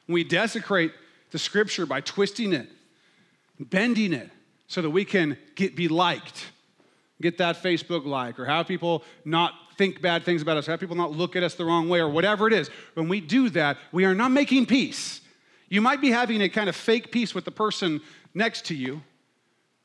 [0.05, 0.91] when we desecrate
[1.31, 2.69] the scripture by twisting it,
[3.60, 4.29] bending it,
[4.67, 6.51] so that we can get, be liked,
[7.21, 10.95] get that Facebook like, or have people not think bad things about us, have people
[10.95, 12.69] not look at us the wrong way, or whatever it is.
[12.93, 15.21] When we do that, we are not making peace.
[15.69, 18.01] You might be having a kind of fake peace with the person
[18.34, 19.01] next to you,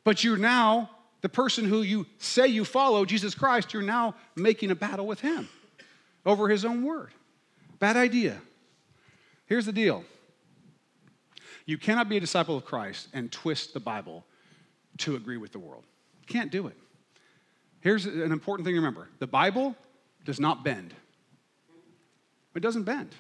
[0.05, 0.91] but you're now
[1.21, 5.21] the person who you say you follow, Jesus Christ, you're now making a battle with
[5.21, 5.49] him
[6.27, 7.11] over his own word.
[7.79, 8.41] Bad idea.
[9.47, 10.05] Here's the deal
[11.65, 14.25] you cannot be a disciple of Christ and twist the Bible
[14.99, 15.85] to agree with the world.
[16.27, 16.77] Can't do it.
[17.81, 19.77] Here's an important thing to remember the Bible
[20.25, 20.95] does not bend,
[22.55, 23.15] it doesn't bend.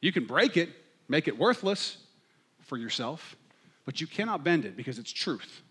[0.00, 0.68] You can break it,
[1.08, 1.96] make it worthless
[2.60, 3.36] for yourself,
[3.84, 5.62] but you cannot bend it because it's truth.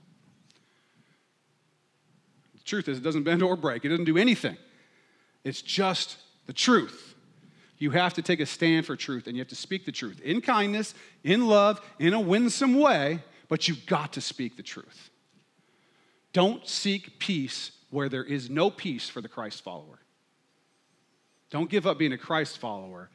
[2.53, 4.57] The truth is, it doesn't bend or break, it doesn't do anything.
[5.43, 7.15] It's just the truth.
[7.77, 10.21] You have to take a stand for truth and you have to speak the truth
[10.21, 15.09] in kindness, in love, in a winsome way, but you've got to speak the truth.
[16.31, 19.99] Don't seek peace where there is no peace for the Christ follower.
[21.49, 23.09] Don't give up being a Christ follower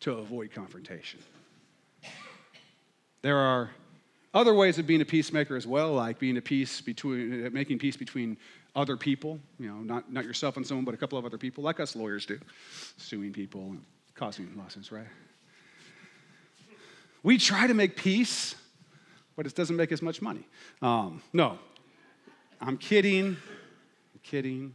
[0.00, 1.20] to avoid confrontation.
[3.22, 3.70] There are
[4.34, 7.96] other ways of being a peacemaker as well, like being a peace between, making peace
[7.96, 8.38] between
[8.74, 11.62] other people, you know, not, not yourself and someone, but a couple of other people,
[11.62, 12.40] like us lawyers do,
[12.96, 13.84] suing people and
[14.16, 15.06] causing losses, right?
[17.22, 18.56] We try to make peace,
[19.40, 20.46] but it doesn't make as much money.
[20.82, 21.58] Um, no,
[22.60, 23.28] I'm kidding.
[23.28, 24.74] I'm kidding.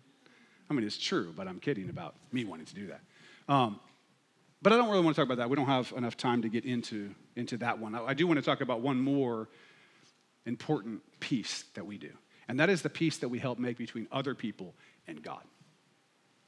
[0.67, 3.01] I mean, it's true, but I'm kidding about me wanting to do that.
[3.47, 3.79] Um,
[4.63, 5.51] but I don't really want to talk about that.
[5.51, 7.93] We don't have enough time to get into, into that one.
[7.93, 9.49] I, I do want to talk about one more
[10.47, 12.09] important piece that we do,
[12.47, 14.73] and that is the peace that we help make between other people
[15.05, 15.43] and God.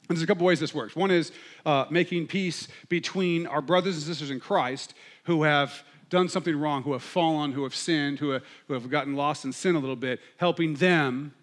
[0.08, 0.96] And there's a couple ways this works.
[0.96, 1.30] One is
[1.64, 6.82] uh, making peace between our brothers and sisters in Christ who have done something wrong,
[6.82, 9.78] who have fallen, who have sinned, who have, who have gotten lost in sin a
[9.78, 11.34] little bit, helping them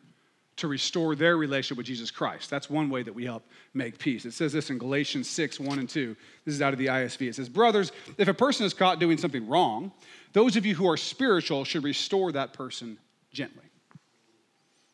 [0.57, 2.49] to restore their relationship with Jesus Christ.
[2.49, 4.25] That's one way that we help make peace.
[4.25, 6.15] It says this in Galatians 6 1 and 2.
[6.45, 7.27] This is out of the ISV.
[7.27, 9.91] It says, Brothers, if a person is caught doing something wrong,
[10.33, 12.97] those of you who are spiritual should restore that person
[13.31, 13.63] gently.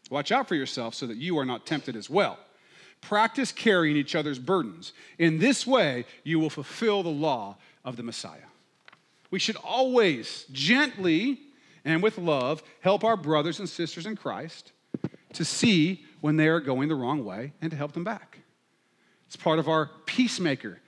[0.09, 2.37] Watch out for yourself so that you are not tempted as well.
[2.99, 4.93] Practice carrying each other's burdens.
[5.17, 8.50] In this way, you will fulfill the law of the Messiah.
[9.31, 11.39] We should always gently
[11.83, 14.71] and with love help our brothers and sisters in Christ
[15.33, 18.39] to see when they are going the wrong way and to help them back.
[19.25, 20.79] It's part of our peacemaker,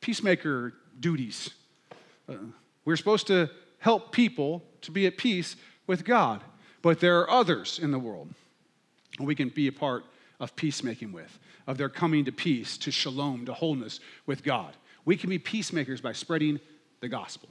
[0.00, 1.50] peacemaker duties.
[2.28, 2.34] Uh,
[2.84, 6.42] we're supposed to help people to be at peace with God,
[6.82, 8.32] but there are others in the world
[9.26, 10.04] we can be a part
[10.38, 14.76] of peacemaking with, of their coming to peace, to shalom, to wholeness with God.
[15.04, 16.60] We can be peacemakers by spreading
[17.00, 17.48] the gospel.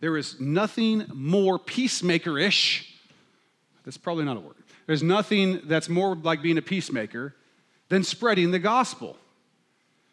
[0.00, 2.94] There is nothing more peacemaker ish.
[3.84, 4.56] That's probably not a word.
[4.86, 7.34] There's nothing that's more like being a peacemaker
[7.88, 9.16] than spreading the gospel.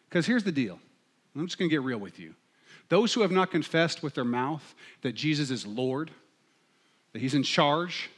[0.10, 0.80] Because here's the deal
[1.36, 2.36] I'm just going to get real with you.
[2.90, 6.12] Those who have not confessed with their mouth that Jesus is Lord,
[7.12, 8.10] that He's in charge,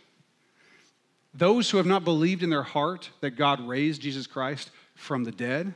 [1.34, 5.32] those who have not believed in their heart that God raised Jesus Christ from the
[5.32, 5.73] dead,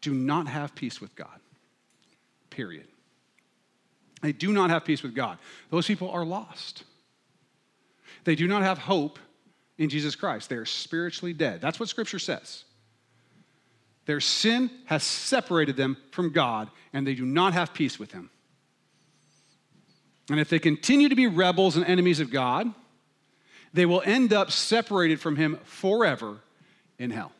[0.00, 1.40] do not have peace with God.
[2.50, 2.86] Period.
[4.20, 5.38] They do not have peace with God.
[5.70, 6.84] Those people are lost.
[8.24, 9.18] They do not have hope
[9.76, 10.48] in Jesus Christ.
[10.48, 11.60] They are spiritually dead.
[11.60, 12.64] That's what Scripture says.
[14.06, 18.30] Their sin has separated them from God, and they do not have peace with Him.
[20.30, 22.72] And if they continue to be rebels and enemies of God,
[23.72, 26.38] they will end up separated from Him forever
[26.98, 27.32] in hell.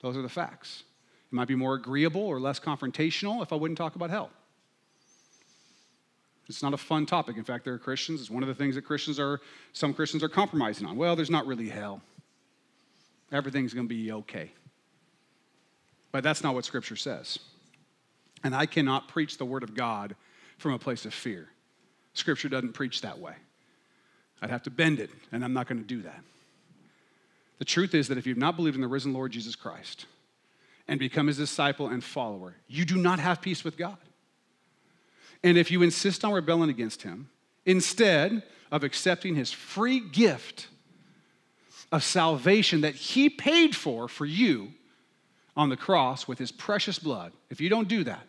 [0.00, 0.84] Those are the facts.
[1.30, 4.30] It might be more agreeable or less confrontational if I wouldn't talk about hell.
[6.48, 7.36] It's not a fun topic.
[7.36, 9.40] In fact, there are Christians, it's one of the things that Christians are,
[9.72, 10.96] some Christians are compromising on.
[10.96, 12.00] Well, there's not really hell.
[13.30, 14.52] Everything's going to be okay.
[16.10, 17.38] But that's not what Scripture says.
[18.42, 20.16] And I cannot preach the Word of God
[20.56, 21.48] from a place of fear.
[22.14, 23.34] Scripture doesn't preach that way.
[24.40, 26.20] I'd have to bend it, and I'm not going to do that.
[27.58, 30.06] The truth is that if you've not believed in the risen Lord Jesus Christ
[30.86, 33.98] and become his disciple and follower, you do not have peace with God.
[35.42, 37.28] And if you insist on rebelling against him,
[37.64, 40.68] instead of accepting his free gift
[41.90, 44.72] of salvation that he paid for for you
[45.56, 48.26] on the cross with his precious blood, if you don't do that,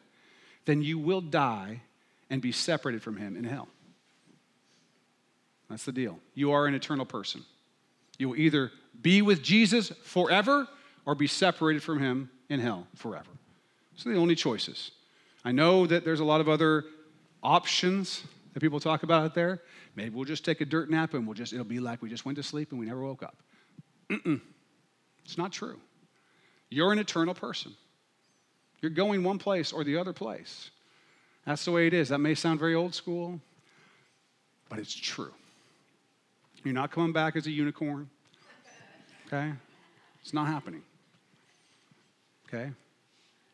[0.66, 1.82] then you will die
[2.30, 3.68] and be separated from him in hell.
[5.70, 6.20] That's the deal.
[6.34, 7.44] You are an eternal person.
[8.18, 10.68] You will either be with Jesus forever
[11.06, 13.30] or be separated from him in hell forever.
[13.96, 14.92] So the only choices.
[15.44, 16.86] I know that there's a lot of other
[17.44, 18.24] options
[18.54, 19.62] that people talk about out there.
[19.96, 22.26] Maybe we'll just take a dirt nap and we'll just, it'll be like we just
[22.26, 23.38] went to sleep and we never woke up.
[24.10, 24.42] Mm-mm.
[25.24, 25.80] It's not true.
[26.70, 27.74] You're an eternal person.
[28.82, 30.72] You're going one place or the other place.
[31.46, 32.10] That's the way it is.
[32.10, 33.40] That may sound very old school,
[34.70, 35.34] but it's true.
[36.64, 38.10] You're not coming back as a unicorn.
[39.28, 39.54] Okay?
[40.22, 40.82] It's not happening.
[42.48, 42.72] Okay?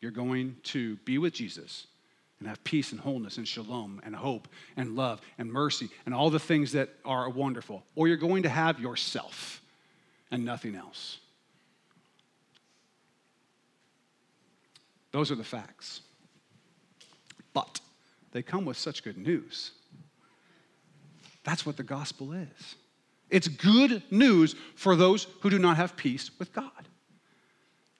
[0.02, 1.88] You're going to be with Jesus
[2.40, 6.30] and have peace and wholeness and shalom and hope and love and mercy and all
[6.30, 7.84] the things that are wonderful.
[7.96, 9.62] Or you're going to have yourself
[10.32, 11.20] and nothing else.
[15.12, 16.02] Those are the facts.
[17.54, 17.80] But
[18.34, 19.72] they come with such good news.
[21.46, 22.76] That's what the gospel is.
[23.30, 26.70] It's good news for those who do not have peace with God.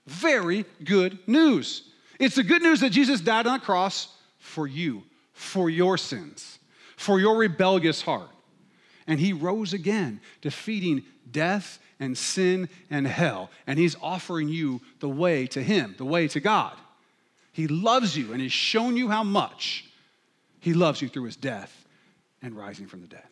[0.08, 1.90] Very good news.
[2.20, 4.10] It's the good news that Jesus died on the cross
[4.46, 5.04] for you,
[5.34, 6.60] for your sins,
[6.96, 8.30] for your rebellious heart.
[9.08, 13.50] And he rose again, defeating death and sin and hell.
[13.68, 16.74] And he's offering you the way to him, the way to God.
[17.52, 19.86] He loves you and he's shown you how much
[20.60, 21.86] he loves you through his death
[22.42, 23.28] and rising from the dead.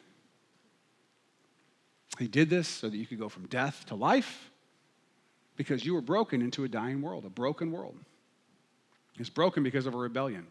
[2.20, 4.52] He did this so that you could go from death to life
[5.58, 7.98] because you were broken into a dying world, a broken world.
[9.20, 10.48] It's broken because of a rebellion.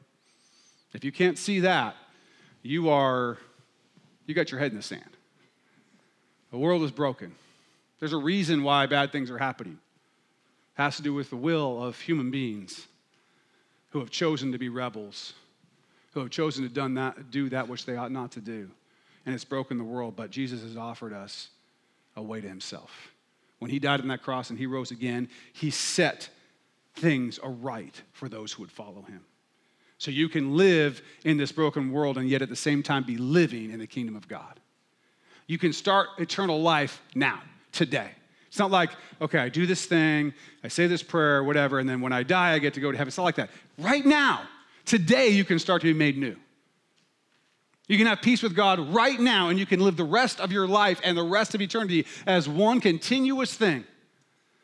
[0.94, 1.96] If you can't see that,
[2.62, 3.38] you are,
[4.26, 5.02] you got your head in the sand.
[6.50, 7.35] The world is broken.
[7.98, 9.78] There's a reason why bad things are happening.
[10.76, 12.87] It has to do with the will of human beings
[13.90, 15.33] who have chosen to be rebels,
[16.12, 18.70] who have chosen to done that, do that which they ought not to do
[19.24, 21.48] and it's broken the world, but Jesus has offered us
[22.16, 23.12] a way to himself.
[23.59, 26.28] When he died on that cross and he rose again, he set
[26.96, 29.20] things aright for those who would follow him.
[30.03, 33.17] So you can live in this broken world and yet at the same time be
[33.17, 34.59] living in the kingdom of God.
[35.47, 38.11] You can start eternal life now, today.
[38.49, 40.35] It's not like, okay, I do this thing,
[40.65, 42.99] I say this prayer, whatever, and then when I die, I get to go to
[42.99, 43.07] heaven.
[43.07, 43.51] It's not like that.
[43.79, 44.42] Right now,
[44.87, 46.35] today, you can start to be made new.
[47.87, 50.50] You can have peace with God right now, and you can live the rest of
[50.50, 53.85] your life and the rest of eternity as one continuous thing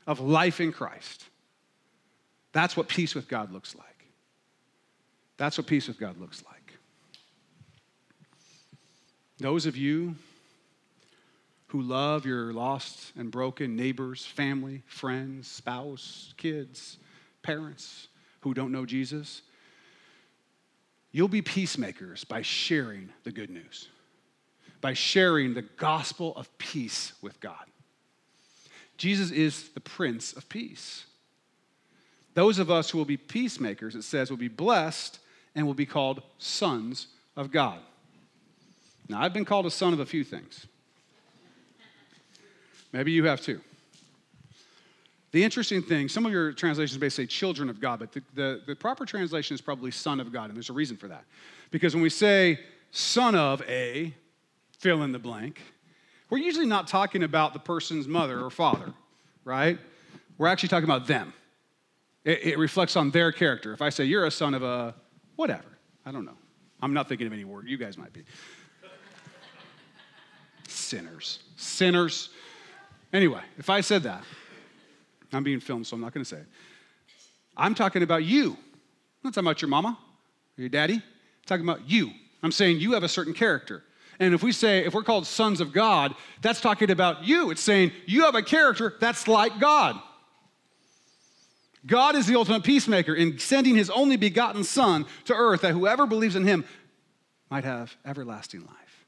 [0.04, 1.26] of life in Christ.
[2.50, 3.87] That's what peace with God looks like.
[5.38, 6.74] That's what peace with God looks like.
[9.38, 10.16] Those of you
[11.68, 16.98] who love your lost and broken neighbors, family, friends, spouse, kids,
[17.42, 18.08] parents
[18.40, 19.42] who don't know Jesus,
[21.10, 23.88] You'll be peacemakers by sharing the good news,
[24.80, 27.64] by sharing the gospel of peace with God.
[28.98, 31.06] Jesus is the Prince of Peace.
[32.34, 35.18] Those of us who will be peacemakers, it says, will be blessed
[35.58, 37.80] and will be called sons of God.
[39.08, 40.68] Now, I've been called a son of a few things.
[42.92, 43.60] Maybe you have too.
[45.32, 48.62] The interesting thing, some of your translations may say children of God, but the, the,
[48.68, 51.24] the, proper translation is probably son of God, and there's a reason for that.
[51.72, 52.60] Because when we say
[52.92, 54.14] son of a,
[54.78, 55.60] fill in the blank,
[56.30, 58.94] we're usually not talking about the person's mother or father,
[59.44, 59.76] right?
[60.38, 61.32] We're actually talking about them.
[62.24, 63.72] It, it reflects on their character.
[63.72, 64.94] If I say you're a son of a
[65.38, 66.36] whatever, I don't know.
[66.82, 67.68] I'm not thinking of any word.
[67.68, 68.24] You guys might be.
[70.66, 71.38] Sinners.
[71.56, 72.30] Sinners.
[73.12, 74.24] Anyway, if I said that,
[75.32, 76.46] I'm being filmed, so I'm not going to say it.
[77.56, 78.50] I'm talking about you.
[78.50, 78.56] I'm
[79.24, 79.96] not talking about your mama
[80.56, 80.94] or your daddy.
[80.94, 81.02] I'm
[81.46, 82.10] talking about you.
[82.42, 83.84] I'm saying you have a certain character.
[84.18, 87.52] And if we say, if we're called sons of God, that's talking about you.
[87.52, 90.00] It's saying you have a character that's like God.
[91.86, 96.06] God is the ultimate peacemaker in sending his only begotten Son to earth that whoever
[96.06, 96.64] believes in him
[97.50, 99.06] might have everlasting life.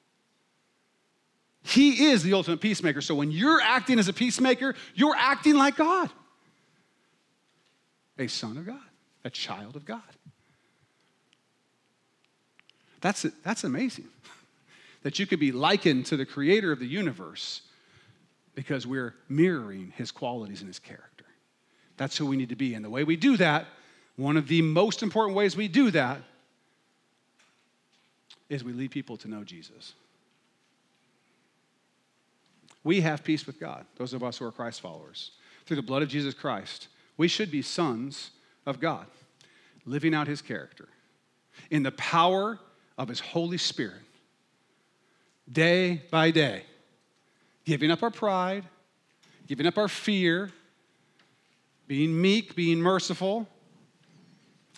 [1.62, 3.00] He is the ultimate peacemaker.
[3.00, 6.10] So when you're acting as a peacemaker, you're acting like God
[8.20, 8.78] a son of God,
[9.24, 10.02] a child of God.
[13.00, 14.08] That's, that's amazing
[15.02, 17.62] that you could be likened to the creator of the universe
[18.54, 21.09] because we're mirroring his qualities and his character.
[22.00, 22.72] That's who we need to be.
[22.72, 23.66] And the way we do that,
[24.16, 26.22] one of the most important ways we do that,
[28.48, 29.92] is we lead people to know Jesus.
[32.84, 35.32] We have peace with God, those of us who are Christ followers.
[35.66, 36.88] Through the blood of Jesus Christ,
[37.18, 38.30] we should be sons
[38.64, 39.04] of God,
[39.84, 40.88] living out his character
[41.70, 42.58] in the power
[42.96, 44.00] of his Holy Spirit,
[45.52, 46.62] day by day,
[47.66, 48.64] giving up our pride,
[49.46, 50.50] giving up our fear,
[51.90, 53.48] being meek, being merciful,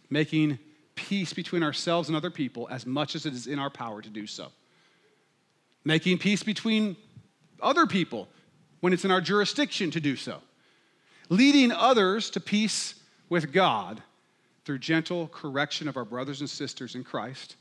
[0.09, 0.59] making
[0.95, 4.09] peace between ourselves and other people as much as it is in our power to
[4.09, 4.51] do so.
[5.85, 6.97] Making peace between
[7.61, 8.29] other people
[8.81, 10.41] when it's in our jurisdiction to do so.
[11.29, 12.95] Leading others to peace
[13.29, 14.03] with God
[14.65, 17.57] through gentle correction of our brothers and sisters in Christ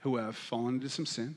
[0.00, 1.36] who have fallen into some sin.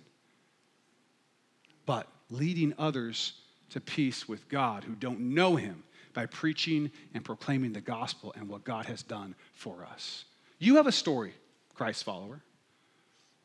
[1.86, 3.34] But leading others
[3.70, 5.84] to peace with God who don't know Him
[6.14, 10.26] by preaching and proclaiming the gospel and what God has done for us.
[10.58, 11.34] You have a story,
[11.74, 12.42] Christ follower.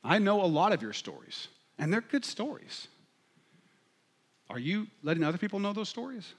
[0.02, 1.48] I know a lot of your stories,
[1.78, 2.88] and they're good stories.
[4.50, 6.34] Are you letting other people know those stories?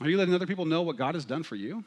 [0.00, 1.84] Are you letting other people know what God has done for you?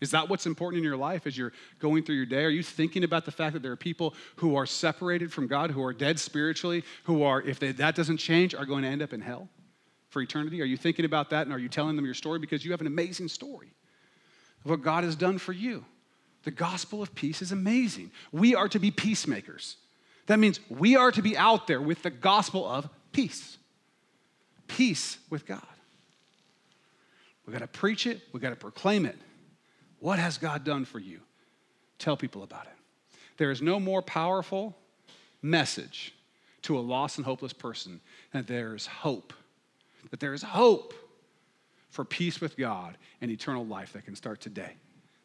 [0.00, 2.44] Is that what's important in your life as you're going through your day?
[2.44, 5.70] Are you thinking about the fact that there are people who are separated from God,
[5.70, 9.02] who are dead spiritually, who are, if they, that doesn't change, are going to end
[9.02, 9.48] up in hell
[10.14, 10.62] for eternity?
[10.62, 12.38] Are you thinking about that and are you telling them your story?
[12.38, 13.74] Because you have an amazing story
[14.64, 15.84] of what God has done for you.
[16.44, 18.12] The gospel of peace is amazing.
[18.30, 19.76] We are to be peacemakers.
[20.26, 23.58] That means we are to be out there with the gospel of peace.
[24.68, 25.66] Peace with God.
[27.44, 29.18] We got to preach it, we got to proclaim it.
[29.98, 31.20] What has God done for you?
[31.98, 33.18] Tell people about it.
[33.36, 34.76] There is no more powerful
[35.42, 36.14] message
[36.62, 38.00] to a lost and hopeless person
[38.32, 39.32] that there is hope.
[40.10, 40.94] That there is hope
[41.90, 44.76] for peace with God and eternal life that can start today,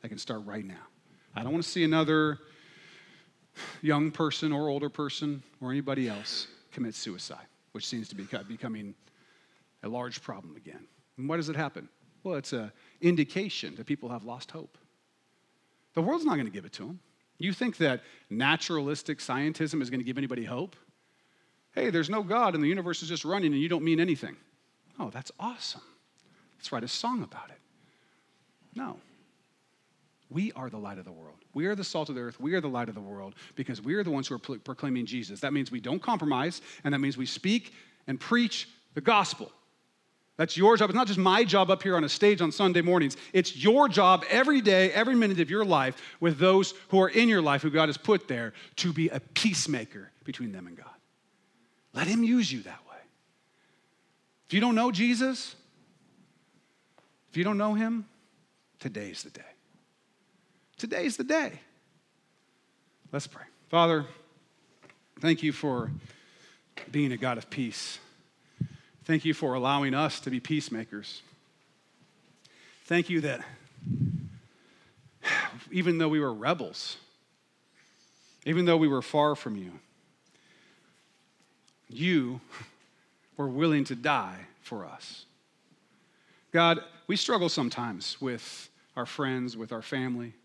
[0.02, 0.88] that can start right now.
[1.36, 2.40] I don't want to see another
[3.82, 8.96] young person or older person or anybody else commit suicide which seems to be becoming
[9.84, 10.86] a large problem again.
[11.18, 11.90] And why does it happen?
[12.24, 12.72] Well, it's an
[13.02, 14.78] indication that people have lost hope.
[15.94, 17.00] The world's not going to give it to them.
[17.38, 20.76] You think that naturalistic scientism is going to give anybody hope?
[21.74, 24.36] Hey, there's no God and the universe is just running and you don't mean anything.
[25.00, 25.82] Oh, that's awesome.
[26.58, 27.60] Let's write a song about it.
[28.76, 28.98] No.
[30.30, 31.38] We are the light of the world.
[31.54, 32.40] We are the salt of the earth.
[32.40, 35.06] We are the light of the world because we are the ones who are proclaiming
[35.06, 35.40] Jesus.
[35.40, 37.74] That means we don't compromise, and that means we speak
[38.06, 39.52] and preach the gospel.
[40.38, 40.90] That's your job.
[40.90, 43.18] It's not just my job up here on a stage on Sunday mornings.
[43.34, 47.28] It's your job every day, every minute of your life with those who are in
[47.28, 50.86] your life, who God has put there, to be a peacemaker between them and God.
[51.94, 52.89] Let Him use you that way.
[54.50, 55.56] If you don't know Jesus,
[57.30, 58.08] if you don't know Him,
[58.80, 59.42] today's the day.
[60.76, 61.60] Today's the day.
[63.12, 63.44] Let's pray.
[63.68, 64.08] Father,
[65.20, 65.92] thank you for
[66.90, 68.00] being a God of peace.
[69.04, 71.22] Thank you for allowing us to be peacemakers.
[72.86, 73.42] Thank you that
[75.72, 76.98] even though we were rebels,
[78.48, 79.74] even though we were far from you,
[81.88, 82.42] you
[83.40, 85.26] were willing to die for us.
[86.52, 90.36] God, we struggle sometimes with our friends, with our family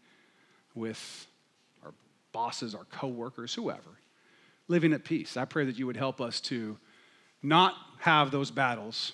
[0.75, 1.27] with
[1.85, 1.93] our
[2.33, 3.91] bosses, our coworkers, whoever,
[4.69, 5.37] living at peace.
[5.37, 6.77] I pray that you would help us to
[7.43, 9.13] not have those battles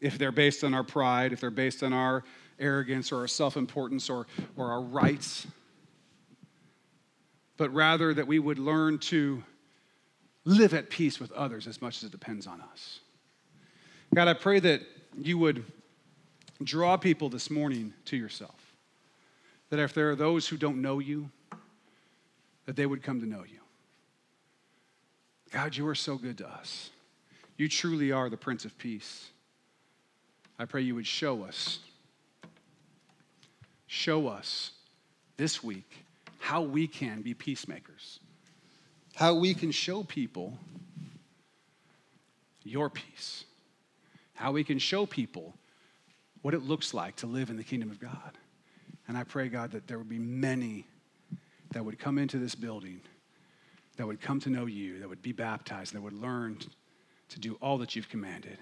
[0.00, 2.22] if they're based on our pride, if they're based on our
[2.60, 5.46] arrogance or our self importance or, or our rights,
[7.56, 9.42] but rather that we would learn to
[10.48, 13.00] live at peace with others as much as it depends on us.
[14.14, 14.80] God, I pray that
[15.20, 15.62] you would
[16.62, 18.72] draw people this morning to yourself.
[19.68, 21.28] That if there are those who don't know you,
[22.64, 23.58] that they would come to know you.
[25.52, 26.90] God, you are so good to us.
[27.58, 29.28] You truly are the Prince of Peace.
[30.58, 31.80] I pray you would show us,
[33.86, 34.72] show us
[35.36, 36.04] this week
[36.38, 38.20] how we can be peacemakers,
[39.18, 40.56] how we can show people
[42.62, 43.44] your peace,
[44.34, 45.56] how we can show people
[46.42, 48.38] what it looks like to live in the kingdom of God.
[49.08, 50.86] And I pray, God, that there would be many
[51.72, 53.00] that would come into this building,
[53.96, 56.56] that would come to know you, that would be baptized, that would learn
[57.30, 58.58] to do all that you've commanded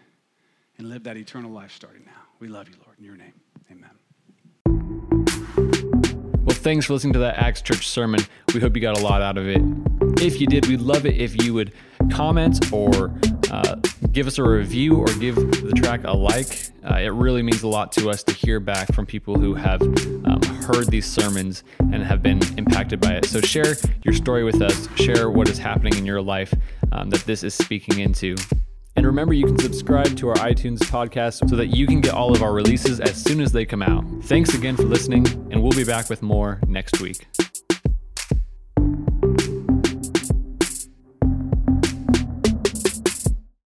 [0.79, 2.23] and live that eternal life starting now.
[2.41, 2.97] We love you, Lord.
[2.99, 3.35] In your name,
[3.71, 3.91] amen.
[6.47, 8.21] Well, thanks for listening to that Acts Church sermon.
[8.55, 9.61] We hope you got a lot out of it.
[10.19, 11.73] If you did, we'd love it if you would
[12.11, 13.19] comment or
[13.51, 13.77] uh,
[14.13, 16.71] give us a review or give the track a like.
[16.89, 19.83] Uh, it really means a lot to us to hear back from people who have
[19.83, 23.27] um, heard these sermons and have been impacted by it.
[23.27, 26.55] So share your story with us, share what is happening in your life
[26.93, 28.37] um, that this is speaking into.
[28.97, 32.35] And remember, you can subscribe to our iTunes podcast so that you can get all
[32.35, 34.05] of our releases as soon as they come out.
[34.23, 37.27] Thanks again for listening, and we'll be back with more next week.